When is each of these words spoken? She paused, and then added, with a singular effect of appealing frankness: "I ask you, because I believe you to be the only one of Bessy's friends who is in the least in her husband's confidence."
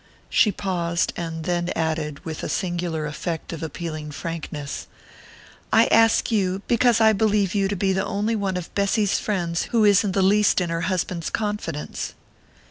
She 0.31 0.51
paused, 0.51 1.13
and 1.15 1.43
then 1.45 1.69
added, 1.75 2.25
with 2.25 2.41
a 2.41 2.49
singular 2.49 3.05
effect 3.05 3.53
of 3.53 3.61
appealing 3.61 4.09
frankness: 4.09 4.87
"I 5.71 5.85
ask 5.91 6.31
you, 6.31 6.63
because 6.67 6.99
I 6.99 7.13
believe 7.13 7.53
you 7.53 7.67
to 7.67 7.75
be 7.75 7.93
the 7.93 8.03
only 8.03 8.35
one 8.35 8.57
of 8.57 8.73
Bessy's 8.73 9.19
friends 9.19 9.65
who 9.65 9.85
is 9.85 10.03
in 10.03 10.13
the 10.13 10.23
least 10.23 10.59
in 10.59 10.71
her 10.71 10.81
husband's 10.81 11.29
confidence." 11.29 12.15